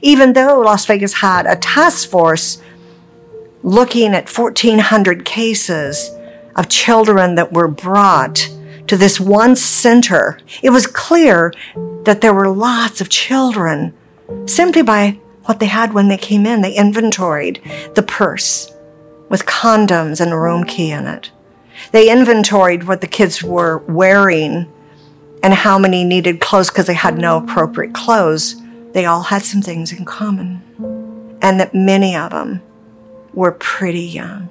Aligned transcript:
Even 0.00 0.32
though 0.32 0.60
Las 0.60 0.86
Vegas 0.86 1.14
had 1.14 1.46
a 1.46 1.56
task 1.56 2.08
force 2.08 2.62
looking 3.62 4.14
at 4.14 4.28
1,400 4.28 5.24
cases 5.24 6.10
of 6.56 6.68
children 6.68 7.34
that 7.36 7.52
were 7.52 7.68
brought 7.68 8.48
to 8.88 8.96
this 8.96 9.20
one 9.20 9.54
center, 9.56 10.38
it 10.62 10.70
was 10.70 10.86
clear 10.86 11.52
that 12.04 12.20
there 12.20 12.34
were 12.34 12.48
lots 12.48 13.00
of 13.00 13.08
children 13.08 13.94
simply 14.46 14.82
by 14.82 15.18
what 15.44 15.60
they 15.60 15.66
had 15.66 15.92
when 15.92 16.08
they 16.08 16.16
came 16.16 16.46
in. 16.46 16.62
They 16.62 16.74
inventoried 16.74 17.60
the 17.94 18.02
purse 18.02 18.72
with 19.28 19.46
condoms 19.46 20.20
and 20.20 20.32
a 20.32 20.38
room 20.38 20.64
key 20.64 20.90
in 20.90 21.06
it. 21.06 21.30
They 21.90 22.10
inventoried 22.10 22.84
what 22.84 23.00
the 23.00 23.06
kids 23.06 23.42
were 23.42 23.78
wearing 23.88 24.70
and 25.42 25.54
how 25.54 25.78
many 25.78 26.04
needed 26.04 26.40
clothes 26.40 26.70
because 26.70 26.86
they 26.86 26.94
had 26.94 27.18
no 27.18 27.38
appropriate 27.38 27.94
clothes. 27.94 28.61
They 28.92 29.06
all 29.06 29.22
had 29.22 29.40
some 29.40 29.62
things 29.62 29.90
in 29.90 30.04
common, 30.04 30.60
and 31.40 31.58
that 31.58 31.74
many 31.74 32.14
of 32.14 32.30
them 32.30 32.60
were 33.32 33.52
pretty 33.52 34.02
young. 34.02 34.50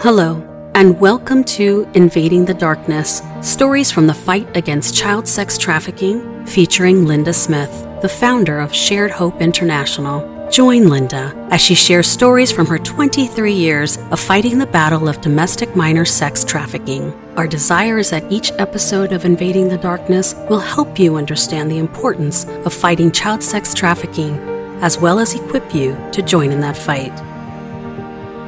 Hello, 0.00 0.42
and 0.74 1.00
welcome 1.00 1.42
to 1.44 1.88
Invading 1.94 2.44
the 2.44 2.52
Darkness 2.52 3.22
Stories 3.40 3.90
from 3.90 4.06
the 4.06 4.12
Fight 4.12 4.54
Against 4.54 4.94
Child 4.94 5.26
Sex 5.26 5.56
Trafficking, 5.56 6.44
featuring 6.44 7.06
Linda 7.06 7.32
Smith, 7.32 7.72
the 8.02 8.10
founder 8.10 8.60
of 8.60 8.74
Shared 8.74 9.10
Hope 9.10 9.40
International. 9.40 10.37
Join 10.50 10.88
Linda 10.88 11.34
as 11.50 11.60
she 11.60 11.74
shares 11.74 12.06
stories 12.06 12.50
from 12.50 12.66
her 12.66 12.78
23 12.78 13.52
years 13.52 13.98
of 14.10 14.18
fighting 14.18 14.58
the 14.58 14.66
battle 14.66 15.06
of 15.06 15.20
domestic 15.20 15.76
minor 15.76 16.06
sex 16.06 16.42
trafficking. 16.42 17.12
Our 17.36 17.46
desire 17.46 17.98
is 17.98 18.08
that 18.10 18.32
each 18.32 18.50
episode 18.52 19.12
of 19.12 19.26
Invading 19.26 19.68
the 19.68 19.76
Darkness 19.76 20.34
will 20.48 20.58
help 20.58 20.98
you 20.98 21.16
understand 21.16 21.70
the 21.70 21.78
importance 21.78 22.46
of 22.64 22.72
fighting 22.72 23.12
child 23.12 23.42
sex 23.42 23.74
trafficking, 23.74 24.38
as 24.80 24.98
well 24.98 25.18
as 25.18 25.34
equip 25.34 25.74
you 25.74 25.94
to 26.12 26.22
join 26.22 26.50
in 26.50 26.60
that 26.60 26.78
fight. 26.78 27.12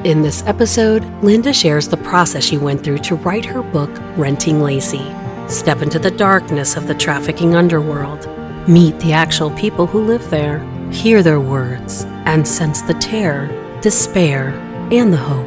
In 0.06 0.22
this 0.22 0.42
episode, 0.46 1.04
Linda 1.22 1.52
shares 1.52 1.86
the 1.86 1.98
process 1.98 2.44
she 2.44 2.56
went 2.56 2.82
through 2.82 2.98
to 3.00 3.16
write 3.16 3.44
her 3.44 3.62
book, 3.62 3.90
Renting 4.16 4.62
Lacey. 4.62 5.14
Step 5.48 5.82
into 5.82 5.98
the 5.98 6.10
darkness 6.10 6.76
of 6.76 6.86
the 6.86 6.94
trafficking 6.94 7.54
underworld. 7.54 8.26
Meet 8.66 8.98
the 9.00 9.12
actual 9.12 9.50
people 9.50 9.86
who 9.86 10.00
live 10.00 10.30
there 10.30 10.64
hear 10.91 11.22
their 11.22 11.41
words, 11.41 12.05
and 12.27 12.46
sense 12.46 12.83
the 12.83 12.94
terror, 12.94 13.48
despair, 13.80 14.50
and 14.91 15.12
the 15.12 15.16
hope. 15.16 15.47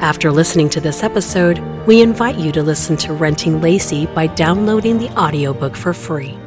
After 0.00 0.30
listening 0.30 0.68
to 0.70 0.80
this 0.80 1.02
episode, 1.02 1.58
we 1.86 2.02
invite 2.02 2.36
you 2.36 2.52
to 2.52 2.62
listen 2.62 2.96
to 2.98 3.12
Renting 3.12 3.60
Lacey 3.60 4.06
by 4.06 4.26
downloading 4.26 4.98
the 4.98 5.10
audiobook 5.18 5.76
for 5.76 5.92
free. 5.92 6.38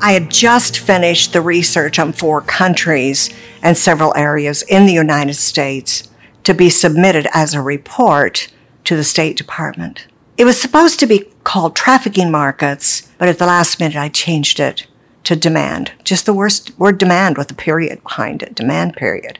I 0.00 0.12
had 0.12 0.30
just 0.30 0.78
finished 0.78 1.32
the 1.32 1.40
research 1.40 1.98
on 1.98 2.12
four 2.12 2.40
countries 2.40 3.30
and 3.62 3.76
several 3.76 4.14
areas 4.16 4.62
in 4.62 4.86
the 4.86 4.92
United 4.92 5.34
States 5.34 6.08
to 6.42 6.54
be 6.54 6.70
submitted 6.70 7.26
as 7.32 7.54
a 7.54 7.62
report 7.62 8.52
to 8.84 8.96
the 8.96 9.04
State 9.04 9.36
Department. 9.36 10.06
It 10.36 10.44
was 10.44 10.60
supposed 10.60 11.00
to 11.00 11.06
be 11.06 11.30
called 11.44 11.76
trafficking 11.76 12.30
markets, 12.30 13.08
but 13.18 13.28
at 13.28 13.38
the 13.38 13.46
last 13.46 13.80
minute 13.80 13.96
I 13.96 14.08
changed 14.08 14.60
it 14.60 14.86
to 15.24 15.36
demand. 15.36 15.92
Just 16.04 16.26
the 16.26 16.34
worst 16.34 16.78
word 16.78 16.98
demand 16.98 17.36
with 17.36 17.50
a 17.50 17.54
period 17.54 18.02
behind 18.02 18.42
it, 18.42 18.54
demand 18.54 18.96
period. 18.96 19.38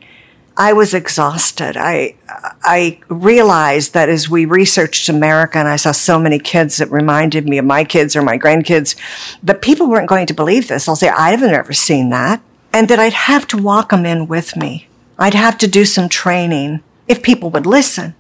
I 0.56 0.72
was 0.72 0.94
exhausted. 0.94 1.77
I 1.77 2.14
I 2.62 3.00
realized 3.08 3.92
that 3.94 4.08
as 4.08 4.30
we 4.30 4.44
researched 4.44 5.08
America 5.08 5.58
and 5.58 5.66
I 5.66 5.77
saw 5.77 5.92
so 5.92 6.18
many 6.18 6.38
kids 6.38 6.77
that 6.77 6.90
reminded 6.90 7.48
me 7.48 7.58
of 7.58 7.64
my 7.64 7.84
kids 7.84 8.14
or 8.14 8.22
my 8.22 8.38
grandkids, 8.38 8.94
that 9.42 9.62
people 9.62 9.88
weren't 9.88 10.08
going 10.08 10.27
to 10.27 10.34
believe 10.34 10.68
this. 10.68 10.88
I'll 10.88 10.96
say 10.96 11.08
I've 11.08 11.40
never 11.40 11.72
seen 11.72 12.10
that, 12.10 12.40
and 12.72 12.88
that 12.88 13.00
I'd 13.00 13.12
have 13.12 13.48
to 13.48 13.56
walk 13.56 13.90
them 13.90 14.06
in 14.06 14.28
with 14.28 14.56
me. 14.56 14.86
I'd 15.18 15.34
have 15.34 15.58
to 15.58 15.66
do 15.66 15.84
some 15.84 16.08
training 16.08 16.82
if 17.08 17.22
people 17.22 17.50
would 17.50 17.66
listen. 17.66 18.14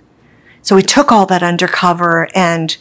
So 0.62 0.76
we 0.76 0.82
took 0.82 1.12
all 1.12 1.26
that 1.26 1.42
undercover 1.42 2.28
and 2.34 2.76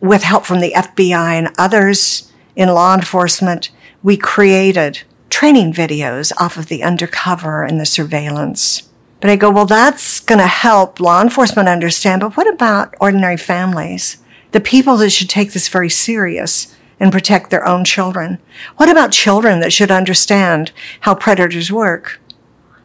with 0.00 0.22
help 0.22 0.44
from 0.44 0.60
the 0.60 0.72
FBI 0.72 1.34
and 1.34 1.48
others 1.58 2.30
in 2.56 2.68
law 2.68 2.94
enforcement, 2.94 3.70
we 4.04 4.18
created 4.18 5.02
training 5.30 5.72
videos 5.72 6.30
off 6.38 6.58
of 6.58 6.66
the 6.66 6.84
undercover 6.84 7.64
and 7.64 7.80
the 7.80 7.86
surveillance. 7.86 8.88
But 9.20 9.30
I 9.30 9.36
go, 9.36 9.50
well, 9.50 9.64
that's 9.64 10.20
going 10.20 10.38
to 10.38 10.46
help 10.46 11.00
law 11.00 11.22
enforcement 11.22 11.68
understand. 11.68 12.20
But 12.20 12.36
what 12.36 12.46
about 12.46 12.94
ordinary 13.00 13.38
families? 13.38 14.18
The 14.52 14.60
people 14.60 14.98
that 14.98 15.10
should 15.10 15.30
take 15.30 15.52
this 15.52 15.68
very 15.68 15.88
serious 15.88 16.76
and 17.00 17.10
protect 17.10 17.50
their 17.50 17.66
own 17.66 17.84
children. 17.84 18.38
What 18.76 18.90
about 18.90 19.10
children 19.10 19.60
that 19.60 19.72
should 19.72 19.90
understand 19.90 20.70
how 21.00 21.14
predators 21.14 21.72
work? 21.72 22.20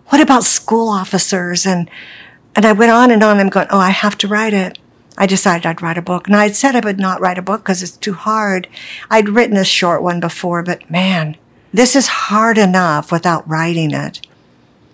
What 0.07 0.21
about 0.21 0.45
school 0.45 0.87
officers? 0.87 1.65
And, 1.65 1.89
and 2.55 2.65
I 2.65 2.71
went 2.71 2.91
on 2.91 3.11
and 3.11 3.21
on. 3.21 3.37
I'm 3.37 3.49
going, 3.49 3.67
oh, 3.69 3.77
I 3.77 3.89
have 3.91 4.17
to 4.19 4.27
write 4.27 4.53
it. 4.53 4.78
I 5.19 5.25
decided 5.25 5.65
I'd 5.65 5.81
write 5.81 5.97
a 5.97 6.01
book. 6.01 6.27
And 6.27 6.35
I'd 6.35 6.55
said 6.55 6.75
I 6.75 6.79
would 6.79 6.99
not 6.99 7.19
write 7.19 7.37
a 7.37 7.43
book 7.43 7.61
because 7.61 7.83
it's 7.83 7.97
too 7.97 8.13
hard. 8.13 8.67
I'd 9.11 9.29
written 9.29 9.57
a 9.57 9.65
short 9.65 10.01
one 10.01 10.21
before, 10.21 10.63
but 10.63 10.89
man, 10.89 11.35
this 11.73 11.95
is 11.95 12.07
hard 12.07 12.57
enough 12.57 13.11
without 13.11 13.47
writing 13.47 13.91
it. 13.91 14.25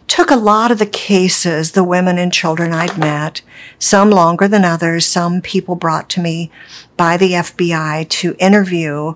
Took 0.08 0.32
a 0.32 0.36
lot 0.36 0.72
of 0.72 0.80
the 0.80 0.86
cases, 0.86 1.72
the 1.72 1.84
women 1.84 2.18
and 2.18 2.34
children 2.34 2.74
I'd 2.74 2.98
met, 2.98 3.42
some 3.80 4.10
longer 4.10 4.48
than 4.48 4.66
others, 4.66 5.06
some 5.06 5.42
people 5.42 5.76
brought 5.76 6.10
to 6.12 6.22
me 6.22 6.52
by 6.98 7.18
the 7.18 7.32
FBI 7.32 8.10
to 8.10 8.36
interview 8.40 9.16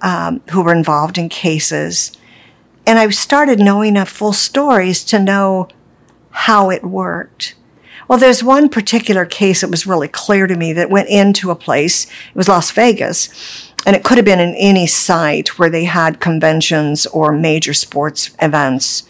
um, 0.00 0.42
who 0.50 0.62
were 0.62 0.74
involved 0.74 1.16
in 1.16 1.28
cases. 1.28 2.12
And 2.86 2.98
I 2.98 3.08
started 3.10 3.58
knowing 3.58 3.90
enough 3.90 4.08
full 4.08 4.32
stories 4.32 5.04
to 5.04 5.18
know 5.18 5.68
how 6.30 6.70
it 6.70 6.84
worked. 6.84 7.54
Well, 8.12 8.20
there's 8.20 8.44
one 8.44 8.68
particular 8.68 9.24
case 9.24 9.62
that 9.62 9.70
was 9.70 9.86
really 9.86 10.06
clear 10.06 10.46
to 10.46 10.54
me 10.54 10.74
that 10.74 10.90
went 10.90 11.08
into 11.08 11.50
a 11.50 11.56
place. 11.56 12.04
It 12.04 12.34
was 12.34 12.46
Las 12.46 12.70
Vegas. 12.70 13.72
And 13.86 13.96
it 13.96 14.04
could 14.04 14.18
have 14.18 14.24
been 14.26 14.38
in 14.38 14.54
any 14.54 14.86
site 14.86 15.58
where 15.58 15.70
they 15.70 15.84
had 15.84 16.20
conventions 16.20 17.06
or 17.06 17.32
major 17.32 17.72
sports 17.72 18.36
events. 18.38 19.04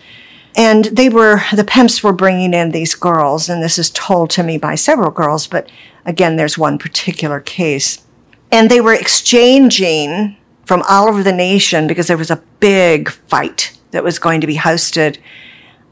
And 0.55 0.85
they 0.85 1.09
were, 1.09 1.41
the 1.53 1.65
pimps 1.65 2.05
were 2.05 2.13
bringing 2.13 2.55
in 2.55 2.71
these 2.71 2.95
girls, 2.95 3.49
and 3.49 3.61
this 3.61 3.77
is 3.77 3.91
told 3.91 4.31
to 4.31 4.45
me 4.45 4.57
by 4.57 4.77
several 4.77 5.11
girls, 5.11 5.49
but 5.49 5.69
again, 6.05 6.37
there's 6.37 6.57
one 6.57 6.79
particular 6.79 7.41
case. 7.41 8.07
And 8.53 8.71
they 8.71 8.81
were 8.81 8.95
exchanging 8.95 10.37
from 10.65 10.85
all 10.89 11.09
over 11.09 11.25
the 11.25 11.33
nation 11.33 11.89
because 11.89 12.07
there 12.07 12.17
was 12.17 12.31
a 12.31 12.45
big 12.61 13.11
fight 13.11 13.77
that 13.91 14.05
was 14.05 14.21
going 14.21 14.41
to 14.43 14.47
be 14.47 14.59
hosted, 14.59 15.19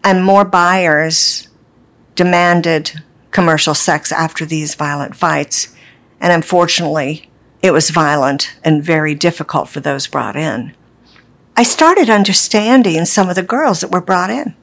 and 0.05 0.25
more 0.25 0.45
buyers 0.45 1.49
demanded 2.15 3.03
commercial 3.31 3.75
sex 3.75 4.13
after 4.13 4.45
these 4.45 4.75
violent 4.75 5.17
fights. 5.17 5.75
And 6.21 6.33
unfortunately, 6.33 7.31
it 7.63 7.73
was 7.73 7.91
violent 7.91 8.57
and 8.65 8.83
very 8.83 9.15
difficult 9.15 9.69
for 9.69 9.81
those 9.81 10.07
brought 10.07 10.37
in. 10.37 10.75
I 11.57 11.63
started 11.63 12.09
understanding 12.09 13.05
some 13.05 13.29
of 13.29 13.37
the 13.37 13.43
girls 13.43 13.81
that 13.81 13.91
were 13.91 14.01
brought 14.01 14.31
in 14.31 14.55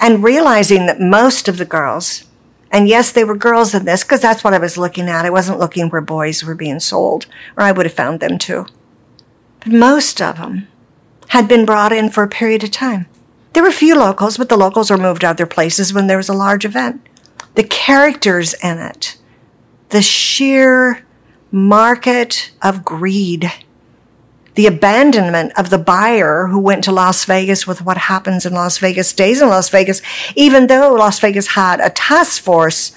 and 0.00 0.24
realizing 0.24 0.86
that 0.86 1.00
most 1.00 1.48
of 1.48 1.58
the 1.58 1.64
girls, 1.64 2.24
and 2.70 2.88
yes, 2.88 3.12
they 3.12 3.24
were 3.24 3.36
girls 3.36 3.74
in 3.74 3.84
this 3.84 4.02
because 4.02 4.20
that's 4.20 4.42
what 4.42 4.54
I 4.54 4.58
was 4.58 4.76
looking 4.76 5.08
at. 5.08 5.24
I 5.24 5.30
wasn't 5.30 5.60
looking 5.60 5.88
where 5.88 6.00
boys 6.00 6.42
were 6.42 6.56
being 6.56 6.80
sold, 6.80 7.26
or 7.56 7.62
I 7.62 7.72
would 7.72 7.86
have 7.86 7.92
found 7.92 8.20
them 8.20 8.38
too. 8.38 8.66
But 9.60 9.72
most 9.72 10.20
of 10.20 10.38
them 10.38 10.66
had 11.28 11.46
been 11.46 11.64
brought 11.64 11.92
in 11.92 12.10
for 12.10 12.24
a 12.24 12.28
period 12.28 12.64
of 12.64 12.70
time. 12.70 13.06
There 13.54 13.62
were 13.62 13.68
a 13.68 13.72
few 13.72 13.94
locals, 13.96 14.36
but 14.36 14.48
the 14.48 14.56
locals 14.56 14.90
were 14.90 14.98
moved 14.98 15.24
out 15.24 15.32
of 15.32 15.36
their 15.36 15.46
places 15.46 15.94
when 15.94 16.08
there 16.08 16.16
was 16.16 16.28
a 16.28 16.34
large 16.34 16.64
event. 16.64 17.00
The 17.54 17.62
characters 17.62 18.52
in 18.54 18.78
it, 18.78 19.16
the 19.90 20.02
sheer 20.02 21.06
market 21.52 22.50
of 22.62 22.84
greed, 22.84 23.52
the 24.56 24.66
abandonment 24.66 25.52
of 25.56 25.70
the 25.70 25.78
buyer 25.78 26.48
who 26.48 26.58
went 26.58 26.82
to 26.84 26.92
Las 26.92 27.24
Vegas 27.26 27.64
with 27.64 27.80
what 27.80 27.96
happens 27.96 28.44
in 28.44 28.54
Las 28.54 28.78
Vegas 28.78 29.08
stays 29.08 29.40
in 29.40 29.48
Las 29.48 29.68
Vegas, 29.68 30.02
even 30.34 30.66
though 30.66 30.92
Las 30.92 31.20
Vegas 31.20 31.48
had 31.48 31.78
a 31.78 31.90
task 31.90 32.42
force 32.42 32.92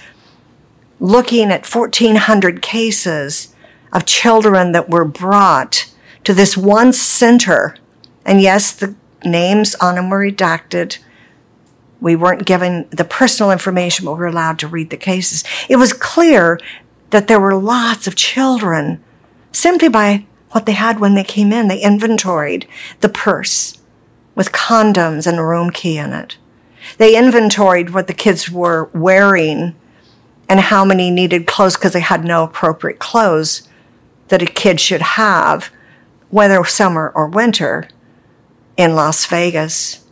looking 1.00 1.52
at 1.52 1.72
1,400 1.72 2.64
cases 2.64 3.54
of 3.94 4.06
children 4.06 4.72
that 4.72 4.90
were 4.90 5.06
brought 5.06 5.92
to 6.24 6.34
this 6.34 6.58
one 6.58 6.92
center. 6.92 7.76
And 8.26 8.42
yes, 8.42 8.72
the 8.74 8.96
names 9.24 9.76
on 9.76 9.96
them 9.96 10.10
were 10.10 10.20
redacted. 10.20 11.00
We 12.00 12.16
weren't 12.16 12.46
given 12.46 12.88
the 12.90 13.06
personal 13.06 13.52
information, 13.52 14.06
but 14.06 14.14
we 14.14 14.20
were 14.20 14.28
allowed 14.28 14.60
to 14.60 14.68
read 14.68 14.90
the 14.90 14.98
cases. 14.98 15.44
It 15.70 15.78
was 15.78 15.94
clear 15.94 16.60
that 17.10 17.28
there 17.28 17.40
were 17.40 17.56
lots 17.56 18.08
of 18.08 18.16
children 18.16 19.04
simply 19.52 19.90
by 19.90 20.26
what 20.52 20.66
they 20.66 20.74
had 20.74 21.00
when 21.00 21.16
they 21.16 21.24
came 21.24 21.52
in. 21.52 21.68
They 21.68 21.82
inventoried 21.82 22.68
the 23.02 23.10
purse 23.10 23.80
with 24.36 24.52
condoms 24.52 25.26
and 25.26 25.40
a 25.40 25.44
room 25.44 25.72
key 25.72 25.98
in 25.98 26.14
it. 26.14 26.38
They 26.98 27.18
inventoried 27.18 27.90
what 27.90 28.08
the 28.08 28.14
kids 28.14 28.50
were 28.50 28.90
wearing 28.94 29.76
and 30.48 30.60
how 30.60 30.86
many 30.86 31.12
needed 31.12 31.48
clothes 31.48 31.76
because 31.76 31.94
they 31.94 32.00
had 32.00 32.24
no 32.24 32.44
appropriate 32.44 33.00
clothes 33.00 33.68
that 34.30 34.42
a 34.42 34.46
kid 34.46 34.80
should 34.80 35.02
have, 35.02 35.72
whether 36.30 36.64
summer 36.64 37.12
or 37.16 37.28
winter 37.28 37.90
in 38.78 38.96
Las 38.96 39.26
Vegas. 39.26 40.06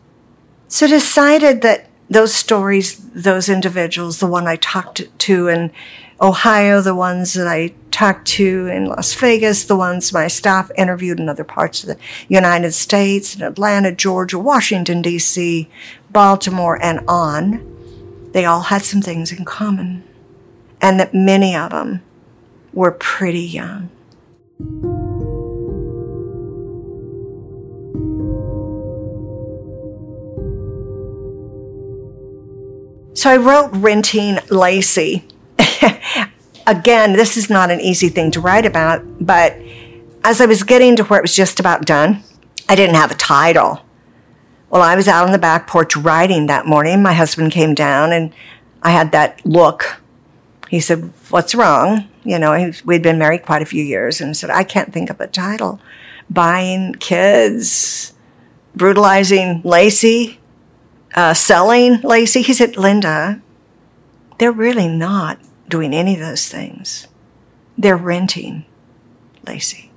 So 0.68 0.88
decided 0.88 1.62
that 1.62 1.88
those 2.10 2.34
stories, 2.34 2.98
those 3.12 3.48
individuals, 3.50 4.20
the 4.20 4.28
one 4.28 4.48
I 4.48 4.58
talked 4.58 5.08
to 5.20 5.48
in 5.48 5.72
Ohio, 6.22 6.82
the 6.82 6.96
ones 6.96 7.34
that 7.34 7.48
I 7.48 7.74
talked 7.92 8.28
to 8.28 8.68
in 8.68 8.86
Las 8.86 9.14
Vegas, 9.16 9.66
the 9.66 9.76
ones 9.76 10.14
my 10.14 10.28
staff 10.28 10.72
interviewed 10.78 11.20
in 11.20 11.30
other 11.30 11.44
parts 11.44 11.84
of 11.84 11.90
the 11.90 11.98
United 12.28 12.74
States, 12.74 13.36
in 13.36 13.42
Atlanta, 13.42 13.92
Georgia, 13.92 14.40
Washington, 14.40 15.02
D.C., 15.02 15.70
Baltimore, 16.12 16.82
and 16.82 17.02
on, 17.08 18.32
they 18.32 18.46
all 18.46 18.62
had 18.62 18.82
some 18.82 19.02
things 19.02 19.32
in 19.32 19.46
common. 19.46 20.04
And 20.82 21.00
that 21.00 21.14
many 21.14 21.56
of 21.56 21.72
them 21.72 22.02
were 22.74 22.92
pretty 22.92 23.42
young. 23.42 23.90
So 33.25 33.31
I 33.31 33.38
wrote 33.38 33.72
Renting 33.74 34.38
Lacey. 34.51 35.27
Again, 36.68 37.13
this 37.13 37.38
is 37.38 37.50
not 37.50 37.72
an 37.72 37.81
easy 37.81 38.07
thing 38.07 38.30
to 38.30 38.39
write 38.39 38.68
about, 38.68 39.04
but 39.19 39.57
as 40.24 40.42
I 40.42 40.45
was 40.45 40.62
getting 40.62 40.95
to 40.98 41.04
where 41.06 41.18
it 41.18 41.24
was 41.24 41.36
just 41.36 41.60
about 41.60 41.88
done, 41.88 42.22
I 42.69 42.75
didn't 42.75 42.98
have 42.98 43.10
a 43.10 43.16
title. 43.16 43.81
Well, 44.69 44.83
I 44.83 44.95
was 44.95 45.07
out 45.07 45.25
on 45.25 45.31
the 45.31 45.39
back 45.39 45.66
porch 45.66 45.95
writing 45.95 46.45
that 46.45 46.68
morning. 46.68 47.01
My 47.01 47.13
husband 47.13 47.51
came 47.51 47.74
down 47.74 48.12
and 48.12 48.31
I 48.83 48.92
had 48.92 49.12
that 49.13 49.44
look. 49.44 50.04
He 50.69 50.80
said, 50.80 51.12
What's 51.31 51.56
wrong? 51.56 52.07
You 52.24 52.38
know, 52.38 52.72
we'd 52.86 53.01
been 53.01 53.18
married 53.18 53.42
quite 53.42 53.63
a 53.63 53.66
few 53.66 53.83
years 53.83 54.22
and 54.22 54.38
said, 54.38 54.51
I 54.51 54.63
can't 54.63 54.94
think 54.94 55.10
of 55.10 55.19
a 55.19 55.25
title. 55.25 55.81
Buying 56.30 56.94
kids, 57.00 58.13
brutalizing 58.75 59.63
Lacey, 59.63 60.39
uh, 61.16 61.34
selling 61.34 62.02
Lacey. 62.02 62.42
He 62.42 62.54
said, 62.54 62.78
Linda, 62.78 63.42
they're 64.38 64.52
really 64.52 64.88
not 64.88 65.40
doing 65.68 65.94
any 65.94 66.14
of 66.14 66.20
those 66.20 66.48
things. 66.48 67.08
They're 67.78 67.98
renting 67.98 68.66
Lacey. 69.48 69.92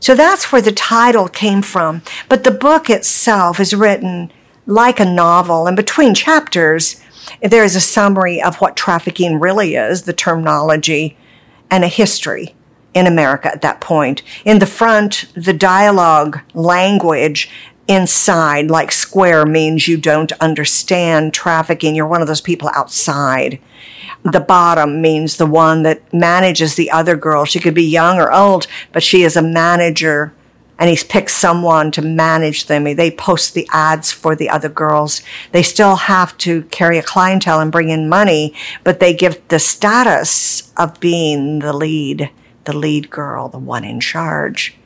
So 0.00 0.14
that's 0.14 0.52
where 0.52 0.62
the 0.62 0.72
title 0.72 1.28
came 1.28 1.62
from. 1.62 2.02
But 2.28 2.44
the 2.44 2.50
book 2.50 2.90
itself 2.90 3.58
is 3.58 3.74
written 3.74 4.32
like 4.66 5.00
a 5.00 5.04
novel, 5.04 5.66
and 5.66 5.76
between 5.76 6.14
chapters, 6.14 7.02
there 7.42 7.64
is 7.64 7.74
a 7.74 7.80
summary 7.80 8.42
of 8.42 8.56
what 8.56 8.76
trafficking 8.76 9.40
really 9.40 9.76
is, 9.76 10.02
the 10.02 10.12
terminology, 10.12 11.16
and 11.70 11.84
a 11.84 11.88
history 11.88 12.54
in 12.94 13.06
America 13.06 13.48
at 13.48 13.62
that 13.62 13.80
point. 13.80 14.22
In 14.44 14.58
the 14.58 14.66
front, 14.66 15.26
the 15.34 15.52
dialogue 15.52 16.40
language 16.52 17.50
inside, 17.88 18.70
like 18.70 18.92
square 18.92 19.44
means 19.46 19.88
you 19.88 19.96
don't 19.96 20.32
understand 20.32 21.34
trafficking. 21.34 21.94
You're 21.94 22.06
one 22.06 22.20
of 22.20 22.28
those 22.28 22.40
people 22.40 22.70
outside. 22.74 23.58
The 24.22 24.40
bottom 24.40 25.00
means 25.00 25.36
the 25.36 25.46
one 25.46 25.82
that 25.84 26.12
manages 26.12 26.74
the 26.74 26.90
other 26.90 27.16
girl. 27.16 27.44
She 27.44 27.60
could 27.60 27.74
be 27.74 27.84
young 27.84 28.18
or 28.18 28.32
old, 28.32 28.66
but 28.92 29.02
she 29.02 29.22
is 29.22 29.36
a 29.36 29.42
manager 29.42 30.34
and 30.78 30.88
he's 30.88 31.02
picked 31.02 31.30
someone 31.30 31.90
to 31.90 32.02
manage 32.02 32.66
them. 32.66 32.84
They 32.84 33.10
post 33.10 33.54
the 33.54 33.68
ads 33.72 34.12
for 34.12 34.36
the 34.36 34.48
other 34.48 34.68
girls. 34.68 35.22
They 35.50 35.62
still 35.62 35.96
have 35.96 36.38
to 36.38 36.62
carry 36.64 36.98
a 36.98 37.02
clientele 37.02 37.60
and 37.60 37.72
bring 37.72 37.88
in 37.88 38.08
money, 38.08 38.54
but 38.84 39.00
they 39.00 39.12
give 39.12 39.46
the 39.48 39.58
status 39.58 40.72
of 40.76 41.00
being 41.00 41.58
the 41.60 41.72
lead, 41.72 42.30
the 42.64 42.76
lead 42.76 43.10
girl, 43.10 43.48
the 43.48 43.58
one 43.58 43.82
in 43.82 43.98
charge. 43.98 44.76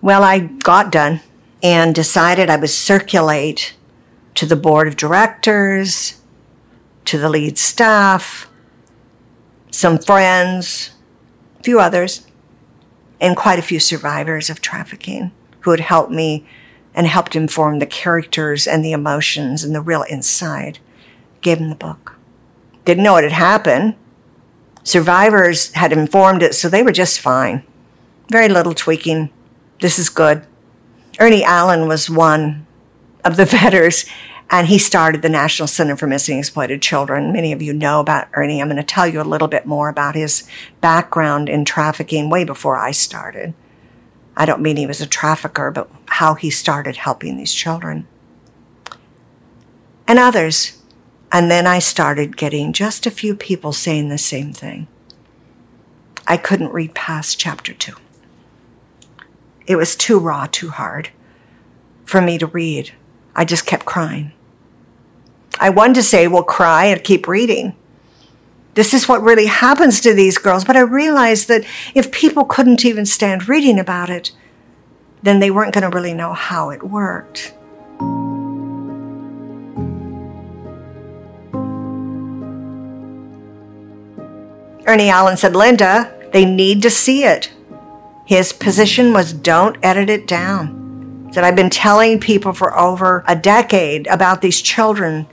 Well, 0.00 0.22
I 0.22 0.40
got 0.40 0.92
done 0.92 1.20
and 1.66 1.96
decided 1.96 2.48
I 2.48 2.58
would 2.58 2.70
circulate 2.70 3.74
to 4.36 4.46
the 4.46 4.54
board 4.54 4.86
of 4.86 4.94
directors, 4.94 6.20
to 7.06 7.18
the 7.18 7.28
lead 7.28 7.58
staff, 7.58 8.48
some 9.72 9.98
friends, 9.98 10.92
a 11.58 11.64
few 11.64 11.80
others, 11.80 12.24
and 13.20 13.36
quite 13.36 13.58
a 13.58 13.62
few 13.62 13.80
survivors 13.80 14.48
of 14.48 14.60
trafficking 14.60 15.32
who 15.62 15.72
had 15.72 15.80
helped 15.80 16.12
me 16.12 16.46
and 16.94 17.08
helped 17.08 17.34
inform 17.34 17.80
the 17.80 17.86
characters 17.86 18.68
and 18.68 18.84
the 18.84 18.92
emotions 18.92 19.64
and 19.64 19.74
the 19.74 19.80
real 19.80 20.04
inside. 20.04 20.78
Gave 21.40 21.58
them 21.58 21.68
the 21.68 21.74
book. 21.74 22.14
Didn't 22.84 23.02
know 23.02 23.16
it 23.16 23.24
had 23.24 23.32
happened. 23.32 23.96
Survivors 24.84 25.72
had 25.72 25.92
informed 25.92 26.44
it, 26.44 26.54
so 26.54 26.68
they 26.68 26.84
were 26.84 26.92
just 26.92 27.18
fine. 27.18 27.64
Very 28.30 28.48
little 28.48 28.72
tweaking. 28.72 29.30
This 29.80 29.98
is 29.98 30.08
good. 30.08 30.46
Ernie 31.18 31.44
Allen 31.44 31.88
was 31.88 32.10
one 32.10 32.66
of 33.24 33.36
the 33.36 33.44
vetters, 33.46 34.08
and 34.50 34.68
he 34.68 34.78
started 34.78 35.22
the 35.22 35.28
National 35.28 35.66
Center 35.66 35.96
for 35.96 36.06
Missing 36.06 36.38
Exploited 36.38 36.82
Children. 36.82 37.32
Many 37.32 37.52
of 37.52 37.62
you 37.62 37.72
know 37.72 38.00
about 38.00 38.28
Ernie. 38.34 38.60
I'm 38.60 38.68
going 38.68 38.76
to 38.76 38.82
tell 38.82 39.06
you 39.06 39.20
a 39.20 39.22
little 39.22 39.48
bit 39.48 39.66
more 39.66 39.88
about 39.88 40.14
his 40.14 40.48
background 40.80 41.48
in 41.48 41.64
trafficking 41.64 42.30
way 42.30 42.44
before 42.44 42.76
I 42.76 42.90
started. 42.90 43.54
I 44.36 44.44
don't 44.44 44.60
mean 44.60 44.76
he 44.76 44.86
was 44.86 45.00
a 45.00 45.06
trafficker, 45.06 45.70
but 45.70 45.90
how 46.06 46.34
he 46.34 46.50
started 46.50 46.96
helping 46.96 47.36
these 47.36 47.54
children. 47.54 48.06
And 50.06 50.18
others. 50.18 50.80
And 51.32 51.50
then 51.50 51.66
I 51.66 51.80
started 51.80 52.36
getting 52.36 52.72
just 52.72 53.06
a 53.06 53.10
few 53.10 53.34
people 53.34 53.72
saying 53.72 54.08
the 54.08 54.18
same 54.18 54.52
thing. 54.52 54.86
I 56.26 56.36
couldn't 56.36 56.72
read 56.72 56.94
past 56.94 57.38
chapter 57.38 57.72
two. 57.72 57.94
It 59.66 59.76
was 59.76 59.96
too 59.96 60.18
raw, 60.18 60.46
too 60.46 60.70
hard 60.70 61.10
for 62.04 62.20
me 62.20 62.38
to 62.38 62.46
read. 62.46 62.92
I 63.34 63.44
just 63.44 63.66
kept 63.66 63.84
crying. 63.84 64.32
I 65.58 65.70
wanted 65.70 65.94
to 65.94 66.02
say, 66.02 66.28
well, 66.28 66.42
cry 66.42 66.86
and 66.86 67.02
keep 67.02 67.26
reading. 67.26 67.74
This 68.74 68.92
is 68.92 69.08
what 69.08 69.22
really 69.22 69.46
happens 69.46 70.00
to 70.00 70.14
these 70.14 70.38
girls. 70.38 70.64
But 70.64 70.76
I 70.76 70.80
realized 70.80 71.48
that 71.48 71.64
if 71.94 72.12
people 72.12 72.44
couldn't 72.44 72.84
even 72.84 73.06
stand 73.06 73.48
reading 73.48 73.78
about 73.78 74.10
it, 74.10 74.32
then 75.22 75.40
they 75.40 75.50
weren't 75.50 75.74
going 75.74 75.90
to 75.90 75.94
really 75.94 76.14
know 76.14 76.34
how 76.34 76.70
it 76.70 76.82
worked. 76.82 77.54
Ernie 84.86 85.08
Allen 85.08 85.36
said, 85.36 85.56
Linda, 85.56 86.14
they 86.32 86.44
need 86.44 86.82
to 86.82 86.90
see 86.90 87.24
it. 87.24 87.50
His 88.26 88.52
position 88.52 89.12
was 89.12 89.32
don't 89.32 89.78
edit 89.84 90.10
it 90.10 90.26
down. 90.26 91.30
That 91.32 91.44
I've 91.44 91.54
been 91.54 91.70
telling 91.70 92.18
people 92.18 92.52
for 92.52 92.76
over 92.76 93.24
a 93.28 93.36
decade 93.36 94.08
about 94.08 94.42
these 94.42 94.60
children. 94.60 95.28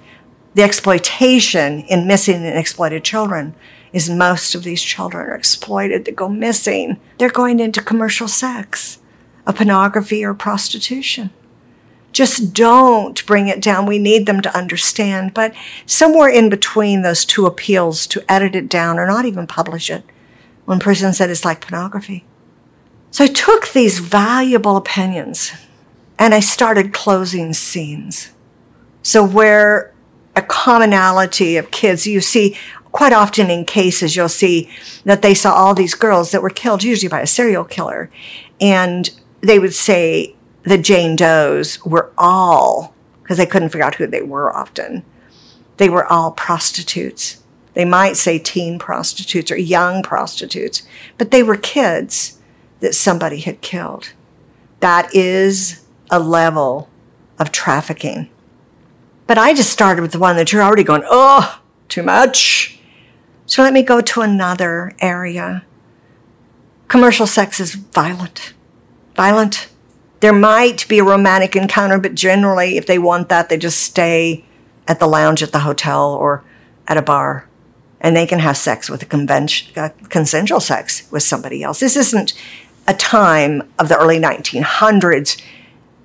The 0.53 0.62
exploitation 0.62 1.79
in 1.81 2.05
missing 2.05 2.45
and 2.45 2.57
exploited 2.57 3.03
children 3.03 3.55
is 3.93 4.12
most 4.12 4.53
of 4.53 4.63
these 4.63 4.81
children 4.81 5.27
are 5.27 5.35
exploited 5.35 6.05
They 6.05 6.12
go 6.12 6.29
missing. 6.29 7.00
They're 7.17 7.29
going 7.29 7.59
into 7.59 7.81
commercial 7.81 8.27
sex, 8.27 9.00
a 9.47 9.53
pornography 9.53 10.23
or 10.23 10.35
prostitution. 10.35 11.31
Just 12.12 12.53
don't 12.53 13.25
bring 13.25 13.47
it 13.47 13.59
down. 13.59 13.88
We 13.88 13.97
need 13.97 14.27
them 14.27 14.41
to 14.41 14.55
understand. 14.55 15.33
But 15.33 15.55
somewhere 15.88 16.29
in 16.29 16.47
between 16.47 17.01
those 17.01 17.25
two 17.25 17.47
appeals 17.47 18.05
to 18.07 18.23
edit 18.31 18.55
it 18.55 18.69
down 18.69 19.00
or 19.00 19.07
not 19.07 19.25
even 19.25 19.47
publish 19.47 19.89
it, 19.89 20.03
one 20.65 20.79
person 20.79 21.12
said 21.12 21.31
it's 21.31 21.43
like 21.43 21.67
pornography. 21.67 22.23
So 23.13 23.25
I 23.25 23.27
took 23.27 23.70
these 23.70 24.00
valuable 24.00 24.75
opinions 24.75 25.51
and 26.17 26.34
I 26.34 26.39
started 26.39 26.93
closing 26.93 27.53
scenes. 27.53 28.32
So 29.03 29.24
where 29.24 29.93
a 30.36 30.41
commonality 30.41 31.55
of 31.58 31.70
kids, 31.70 32.08
you 32.08 32.22
see 32.22 32.58
quite 32.91 33.13
often 33.13 33.51
in 33.51 33.65
cases, 33.65 34.15
you'll 34.15 34.29
see 34.29 34.67
that 35.05 35.22
they 35.22 35.36
saw 35.36 35.53
all 35.53 35.75
these 35.75 35.93
girls 35.93 36.32
that 36.32 36.41
were 36.41 36.50
killed, 36.50 36.82
usually 36.82 37.08
by 37.08 37.22
a 37.22 37.27
serial 37.27 37.63
killer. 37.63 38.10
And 38.60 39.12
they 39.41 39.60
would 39.60 39.75
say 39.75 40.36
the 40.63 40.79
Jane 40.79 41.15
Does 41.15 41.86
were 41.86 42.12
all, 42.17 42.96
because 43.22 43.38
they 43.38 43.46
couldn't 43.46 43.70
figure 43.70 43.86
out 43.86 43.93
who 43.93 44.08
they 44.08 44.24
were 44.24 44.51
often, 44.51 45.05
they 45.77 45.88
were 45.88 46.12
all 46.12 46.32
prostitutes. 46.32 47.43
They 47.75 47.86
might 47.86 48.17
say 48.17 48.39
teen 48.39 48.79
prostitutes 48.79 49.51
or 49.51 49.58
young 49.58 50.01
prostitutes, 50.01 50.82
but 51.20 51.29
they 51.29 51.43
were 51.43 51.58
kids 51.58 52.39
that 52.83 52.93
somebody 52.93 53.39
had 53.39 53.61
killed. 53.61 54.11
That 54.81 55.15
is 55.15 55.85
a 56.11 56.19
level 56.19 56.89
of 57.39 57.49
trafficking. 57.51 58.29
But 59.25 59.37
I 59.37 59.53
just 59.53 59.71
started 59.71 60.01
with 60.01 60.11
the 60.11 60.19
one 60.19 60.35
that 60.35 60.51
you're 60.51 60.61
already 60.61 60.83
going, 60.83 61.03
oh, 61.05 61.61
too 61.87 62.03
much. 62.03 62.77
So 63.45 63.63
let 63.63 63.71
me 63.71 63.83
go 63.83 64.01
to 64.01 64.19
another 64.19 64.93
area. 64.99 65.63
Commercial 66.89 67.25
sex 67.25 67.61
is 67.61 67.73
violent. 67.73 68.53
Violent. 69.15 69.69
There 70.19 70.33
might 70.33 70.85
be 70.89 70.99
a 70.99 71.05
romantic 71.05 71.55
encounter, 71.55 71.97
but 71.99 72.15
generally, 72.15 72.75
if 72.75 72.85
they 72.85 72.99
want 72.99 73.29
that, 73.29 73.47
they 73.47 73.57
just 73.57 73.79
stay 73.79 74.43
at 74.89 74.99
the 74.99 75.07
lounge 75.07 75.41
at 75.41 75.53
the 75.53 75.59
hotel 75.59 76.13
or 76.13 76.43
at 76.85 76.97
a 76.97 77.01
bar 77.01 77.47
and 78.03 78.17
they 78.17 78.27
can 78.27 78.39
have 78.39 78.57
sex 78.57 78.89
with 78.89 79.01
a 79.01 79.05
convention, 79.05 79.71
uh, 79.79 79.89
consensual 80.09 80.59
sex 80.59 81.09
with 81.09 81.23
somebody 81.23 81.63
else. 81.63 81.79
This 81.79 81.95
isn't 81.95 82.33
a 82.87 82.93
time 82.93 83.63
of 83.79 83.89
the 83.89 83.97
early 83.97 84.19
1900s 84.19 85.41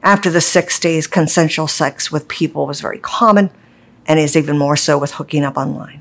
After 0.03 0.31
the 0.31 0.39
60s, 0.39 1.11
consensual 1.11 1.67
sex 1.67 2.13
with 2.13 2.29
people 2.29 2.67
was 2.67 2.81
very 2.81 2.99
common 2.99 3.51
and 4.07 4.19
is 4.21 4.37
even 4.37 4.57
more 4.57 4.77
so 4.77 4.97
with 4.97 5.13
hooking 5.13 5.45
up 5.45 5.57
online. 5.57 6.01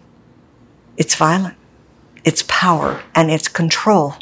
It's 0.97 1.15
violent, 1.15 1.55
it's 2.23 2.43
power, 2.47 3.01
and 3.15 3.31
it's 3.31 3.47
control. 3.47 4.15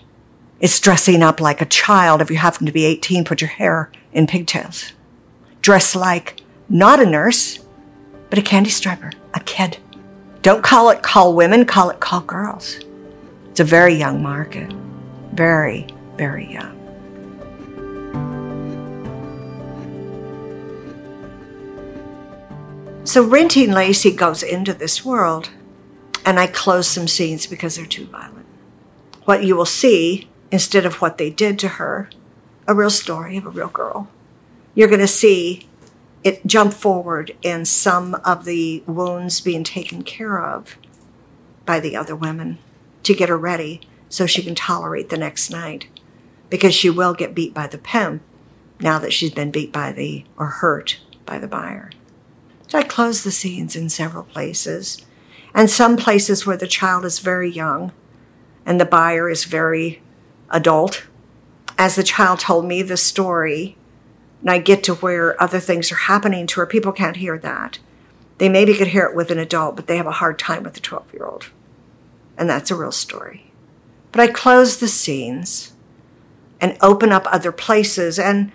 It's 0.60 0.80
dressing 0.80 1.22
up 1.22 1.42
like 1.42 1.62
a 1.62 1.66
child. 1.66 2.22
If 2.22 2.32
you 2.32 2.38
happen 2.38 2.66
to 2.66 2.72
be 2.72 2.86
18, 2.86 3.26
put 3.26 3.42
your 3.42 3.50
hair 3.50 3.92
in 4.14 4.28
pigtails. 4.28 4.94
Dress 5.62 5.94
like 5.96 6.42
not 6.70 7.02
a 7.02 7.06
nurse, 7.06 7.60
but 8.30 8.40
a 8.40 8.42
candy 8.42 8.70
striper, 8.70 9.12
a 9.34 9.40
kid. 9.42 9.78
Don't 10.42 10.64
call 10.64 10.90
it 10.90 11.04
call 11.04 11.34
women, 11.36 11.66
call 11.66 11.90
it 11.90 12.00
call 12.00 12.22
girls. 12.22 12.80
It's 13.50 13.60
a 13.60 13.64
very 13.66 13.96
young 13.96 14.24
market. 14.24 14.72
Very, 15.34 15.88
very 16.18 16.52
young. 16.52 16.82
So 23.04 23.24
Renting 23.24 23.72
Lacey 23.72 24.12
goes 24.12 24.44
into 24.44 24.74
this 24.74 25.06
world, 25.06 25.50
and 26.26 26.40
I 26.40 26.48
close 26.48 26.88
some 26.88 27.08
scenes 27.08 27.48
because 27.48 27.76
they're 27.76 27.86
too 27.86 28.08
violent. 28.08 28.46
What 29.26 29.44
you 29.44 29.56
will 29.56 29.66
see, 29.66 30.28
instead 30.52 30.86
of 30.86 31.02
what 31.02 31.18
they 31.18 31.30
did 31.30 31.58
to 31.60 31.68
her, 31.68 32.10
a 32.68 32.74
real 32.74 32.90
story 32.90 33.38
of 33.38 33.46
a 33.46 33.50
real 33.50 33.70
girl. 33.70 34.10
You're 34.74 34.88
going 34.88 35.00
to 35.00 35.08
see 35.08 35.68
it 36.24 36.46
jump 36.48 36.74
forward 36.74 37.36
in 37.44 37.64
some 37.66 38.16
of 38.26 38.46
the 38.46 38.84
wounds 38.88 39.40
being 39.40 39.64
taken 39.64 40.02
care 40.04 40.44
of 40.44 40.76
by 41.66 41.80
the 41.80 41.96
other 41.96 42.16
women 42.16 42.58
to 43.04 43.14
get 43.14 43.30
her 43.30 43.38
ready 43.38 43.82
so 44.10 44.26
she 44.26 44.42
can 44.42 44.56
tolerate 44.56 45.10
the 45.10 45.18
next 45.18 45.52
night 45.52 45.88
because 46.50 46.74
she 46.74 46.90
will 46.90 47.14
get 47.14 47.36
beat 47.36 47.54
by 47.54 47.68
the 47.68 47.78
pimp 47.78 48.22
now 48.80 49.00
that 49.00 49.14
she's 49.14 49.32
been 49.32 49.52
beat 49.52 49.72
by 49.72 49.92
the 49.92 50.26
or 50.38 50.48
hurt 50.48 51.00
by 51.26 51.40
the 51.40 51.48
buyer. 51.48 51.92
So 52.68 52.80
I 52.80 52.84
close 52.84 53.24
the 53.24 53.32
scenes 53.32 53.76
in 53.76 53.90
several 53.90 54.24
places, 54.24 55.06
and 55.54 55.70
some 55.70 55.98
places 55.98 56.46
where 56.46 56.58
the 56.58 56.68
child 56.68 57.06
is 57.06 57.20
very 57.20 57.50
young 57.50 57.92
and 58.66 58.82
the 58.82 58.86
buyer 58.86 59.30
is 59.30 59.46
very 59.46 60.02
adult. 60.50 61.06
As 61.78 61.96
the 61.96 62.04
child 62.04 62.40
told 62.40 62.66
me 62.66 62.82
the 62.82 62.98
story, 62.98 63.78
and 64.42 64.50
I 64.50 64.58
get 64.58 64.84
to 64.86 64.96
where 64.96 65.42
other 65.42 65.60
things 65.60 65.92
are 65.92 65.96
happening 65.96 66.48
to 66.48 66.60
her, 66.60 66.66
people 66.66 66.92
can't 66.92 67.18
hear 67.18 67.38
that. 67.38 67.80
They 68.38 68.50
maybe 68.50 68.74
could 68.74 68.88
hear 68.88 69.06
it 69.06 69.16
with 69.16 69.32
an 69.32 69.40
adult, 69.40 69.76
but 69.76 69.88
they 69.88 69.98
have 69.98 70.08
a 70.08 70.12
hard 70.12 70.40
time 70.40 70.64
with 70.64 70.78
a 70.78 70.82
12 70.82 71.14
year 71.14 71.26
old. 71.26 71.52
And 72.38 72.50
that's 72.50 72.72
a 72.72 72.76
real 72.76 72.92
story. 72.92 73.52
But 74.12 74.22
I 74.22 74.28
close 74.28 74.78
the 74.78 74.88
scenes 74.88 75.74
and 76.62 76.78
open 76.82 77.12
up 77.12 77.26
other 77.28 77.52
places 77.52 78.18
and 78.18 78.52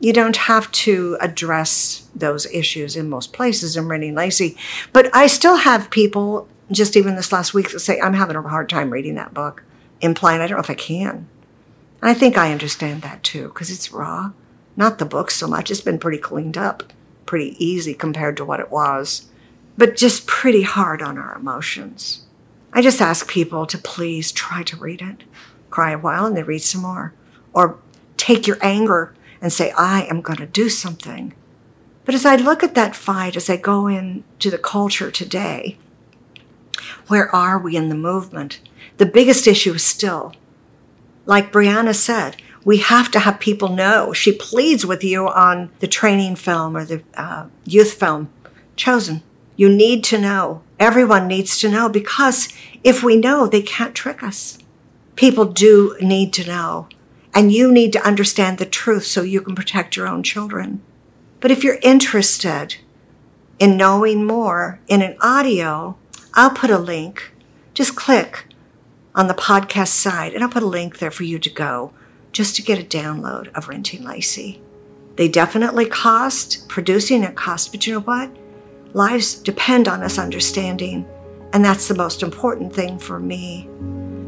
you 0.00 0.12
don't 0.12 0.36
have 0.36 0.70
to 0.72 1.16
address 1.20 2.08
those 2.14 2.46
issues 2.46 2.96
in 2.96 3.08
most 3.08 3.32
places 3.32 3.76
in 3.76 3.88
Renting 3.88 4.14
Lacey. 4.14 4.56
But 4.92 5.14
I 5.14 5.26
still 5.26 5.56
have 5.56 5.90
people, 5.90 6.48
just 6.70 6.96
even 6.96 7.16
this 7.16 7.32
last 7.32 7.54
week, 7.54 7.70
that 7.70 7.80
say, 7.80 8.00
I'm 8.00 8.14
having 8.14 8.36
a 8.36 8.42
hard 8.42 8.68
time 8.68 8.90
reading 8.90 9.14
that 9.14 9.32
book, 9.32 9.62
implying 10.00 10.40
I 10.40 10.46
don't 10.46 10.58
know 10.58 10.62
if 10.62 10.70
I 10.70 10.74
can. 10.74 11.28
And 12.02 12.10
I 12.10 12.14
think 12.14 12.36
I 12.36 12.52
understand 12.52 13.02
that 13.02 13.22
too, 13.22 13.48
because 13.48 13.70
it's 13.70 13.92
raw. 13.92 14.32
Not 14.76 14.98
the 14.98 15.06
book 15.06 15.30
so 15.30 15.46
much. 15.46 15.70
It's 15.70 15.80
been 15.80 15.98
pretty 15.98 16.18
cleaned 16.18 16.58
up, 16.58 16.92
pretty 17.24 17.56
easy 17.64 17.94
compared 17.94 18.36
to 18.36 18.44
what 18.44 18.60
it 18.60 18.70
was, 18.70 19.30
but 19.78 19.96
just 19.96 20.26
pretty 20.26 20.62
hard 20.62 21.00
on 21.00 21.16
our 21.16 21.34
emotions. 21.34 22.26
I 22.72 22.82
just 22.82 23.00
ask 23.00 23.28
people 23.28 23.66
to 23.66 23.78
please 23.78 24.32
try 24.32 24.64
to 24.64 24.76
read 24.76 25.00
it, 25.00 25.24
cry 25.70 25.92
a 25.92 25.98
while, 25.98 26.26
and 26.26 26.36
then 26.36 26.44
read 26.44 26.58
some 26.58 26.82
more. 26.82 27.14
Or 27.54 27.78
take 28.18 28.46
your 28.46 28.58
anger 28.60 29.14
and 29.40 29.52
say, 29.52 29.72
I 29.72 30.02
am 30.02 30.20
going 30.20 30.38
to 30.38 30.46
do 30.46 30.68
something. 30.68 31.34
But 32.04 32.14
as 32.14 32.26
I 32.26 32.36
look 32.36 32.62
at 32.62 32.74
that 32.74 32.94
fight, 32.94 33.36
as 33.36 33.48
I 33.48 33.56
go 33.56 33.86
into 33.86 34.50
the 34.50 34.58
culture 34.58 35.10
today, 35.10 35.78
where 37.08 37.34
are 37.34 37.58
we 37.58 37.76
in 37.76 37.88
the 37.88 37.94
movement? 37.94 38.60
The 38.98 39.06
biggest 39.06 39.46
issue 39.46 39.74
is 39.74 39.84
still, 39.84 40.34
like 41.26 41.52
Brianna 41.52 41.94
said, 41.94 42.36
we 42.64 42.78
have 42.78 43.10
to 43.12 43.20
have 43.20 43.40
people 43.40 43.68
know. 43.68 44.12
She 44.12 44.32
pleads 44.32 44.86
with 44.86 45.04
you 45.04 45.28
on 45.28 45.70
the 45.80 45.86
training 45.86 46.36
film 46.36 46.76
or 46.76 46.84
the 46.84 47.02
uh, 47.14 47.46
youth 47.64 47.94
film 47.94 48.30
chosen. 48.76 49.22
You 49.56 49.68
need 49.68 50.02
to 50.04 50.18
know. 50.18 50.62
Everyone 50.80 51.28
needs 51.28 51.58
to 51.60 51.70
know 51.70 51.88
because 51.88 52.48
if 52.82 53.02
we 53.02 53.16
know, 53.16 53.46
they 53.46 53.62
can't 53.62 53.94
trick 53.94 54.22
us. 54.22 54.58
People 55.14 55.44
do 55.44 55.96
need 56.00 56.32
to 56.34 56.46
know. 56.46 56.88
And 57.34 57.52
you 57.52 57.72
need 57.72 57.92
to 57.94 58.06
understand 58.06 58.58
the 58.58 58.66
truth 58.66 59.04
so 59.04 59.22
you 59.22 59.40
can 59.40 59.56
protect 59.56 59.96
your 59.96 60.06
own 60.06 60.22
children. 60.22 60.80
But 61.40 61.50
if 61.50 61.64
you're 61.64 61.78
interested 61.82 62.76
in 63.58 63.76
knowing 63.76 64.24
more 64.24 64.80
in 64.86 65.02
an 65.02 65.16
audio, 65.20 65.96
I'll 66.32 66.50
put 66.50 66.70
a 66.70 66.78
link. 66.78 67.32
Just 67.74 67.96
click 67.96 68.46
on 69.14 69.26
the 69.26 69.34
podcast 69.34 69.88
side 69.88 70.32
and 70.32 70.42
I'll 70.42 70.50
put 70.50 70.62
a 70.62 70.66
link 70.66 70.98
there 70.98 71.10
for 71.10 71.24
you 71.24 71.38
to 71.40 71.50
go 71.50 71.92
just 72.32 72.56
to 72.56 72.62
get 72.62 72.78
a 72.78 72.84
download 72.84 73.52
of 73.54 73.68
Renting 73.68 74.04
Lacey. 74.04 74.60
They 75.16 75.28
definitely 75.28 75.86
cost, 75.86 76.68
producing 76.68 77.22
it 77.22 77.36
cost, 77.36 77.70
but 77.70 77.86
you 77.86 77.94
know 77.94 78.00
what? 78.00 78.30
Lives 78.92 79.34
depend 79.34 79.86
on 79.86 80.02
us 80.02 80.18
understanding, 80.18 81.06
and 81.52 81.64
that's 81.64 81.86
the 81.86 81.94
most 81.94 82.22
important 82.22 82.72
thing 82.72 82.98
for 82.98 83.20
me 83.20 83.68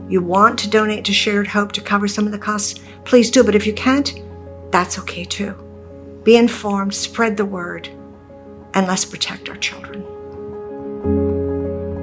you 0.09 0.23
want 0.23 0.59
to 0.61 0.71
donate 0.71 1.05
to 1.07 1.13
Shared 1.13 1.49
Hope 1.49 1.73
to 1.73 1.81
cover 1.81 2.09
some 2.09 2.27
of 2.27 2.33
the 2.33 2.39
costs, 2.39 2.81
please 3.05 3.31
do. 3.31 3.43
But 3.43 3.55
if 3.55 3.67
you 3.67 3.73
can't, 3.73 4.21
that's 4.71 4.99
okay 4.99 5.25
too. 5.25 5.55
Be 6.23 6.37
informed, 6.37 6.95
spread 6.95 7.37
the 7.37 7.45
word, 7.45 7.89
and 8.75 8.87
let's 8.87 9.05
protect 9.05 9.49
our 9.49 9.57
children. 9.57 10.05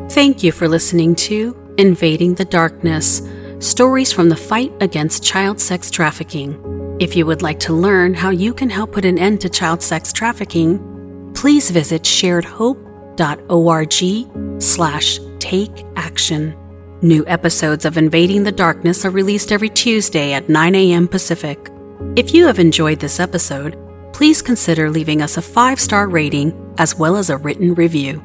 Thank 0.09 0.43
you 0.43 0.51
for 0.51 0.67
listening 0.67 1.15
to 1.15 1.57
Invading 1.77 2.35
the 2.35 2.45
Darkness 2.45 3.21
Stories 3.59 4.11
from 4.11 4.29
the 4.29 4.35
Fight 4.35 4.71
Against 4.81 5.23
Child 5.23 5.59
Sex 5.59 5.89
Trafficking. 5.89 6.97
If 6.99 7.15
you 7.15 7.25
would 7.25 7.41
like 7.41 7.59
to 7.61 7.73
learn 7.73 8.13
how 8.13 8.29
you 8.29 8.53
can 8.53 8.69
help 8.69 8.91
put 8.91 9.05
an 9.05 9.17
end 9.17 9.41
to 9.41 9.49
child 9.49 9.81
sex 9.81 10.13
trafficking, 10.13 11.31
please 11.33 11.71
visit 11.71 12.03
sharedhope.org 12.03 14.61
slash 14.61 15.19
take 15.39 15.85
action. 15.95 16.55
New 17.03 17.25
episodes 17.27 17.83
of 17.83 17.97
Invading 17.97 18.43
the 18.43 18.51
Darkness 18.53 19.03
are 19.03 19.09
released 19.09 19.51
every 19.51 19.67
Tuesday 19.67 20.31
at 20.31 20.47
9 20.47 20.73
a.m. 20.73 21.05
Pacific. 21.05 21.69
If 22.15 22.33
you 22.33 22.45
have 22.45 22.59
enjoyed 22.59 23.01
this 23.01 23.19
episode, 23.19 23.77
please 24.13 24.41
consider 24.41 24.89
leaving 24.89 25.21
us 25.21 25.35
a 25.35 25.41
five 25.41 25.81
star 25.81 26.07
rating 26.07 26.53
as 26.77 26.95
well 26.95 27.17
as 27.17 27.29
a 27.29 27.35
written 27.35 27.73
review. 27.73 28.23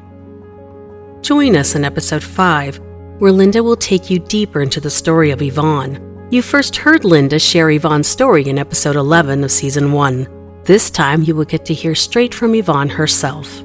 Join 1.19 1.57
us 1.57 1.75
in 1.75 1.83
episode 1.83 2.23
5, 2.23 2.79
where 3.19 3.33
Linda 3.33 3.61
will 3.61 3.75
take 3.75 4.09
you 4.09 4.17
deeper 4.17 4.61
into 4.61 4.79
the 4.79 4.89
story 4.89 5.31
of 5.31 5.41
Yvonne. 5.41 6.29
You 6.31 6.41
first 6.41 6.77
heard 6.77 7.03
Linda 7.03 7.37
share 7.37 7.69
Yvonne's 7.71 8.07
story 8.07 8.47
in 8.47 8.57
episode 8.57 8.95
11 8.95 9.43
of 9.43 9.51
season 9.51 9.91
1. 9.91 10.61
This 10.63 10.89
time, 10.89 11.23
you 11.23 11.35
will 11.35 11.43
get 11.43 11.65
to 11.65 11.73
hear 11.73 11.95
straight 11.95 12.33
from 12.33 12.55
Yvonne 12.55 12.87
herself. 12.87 13.61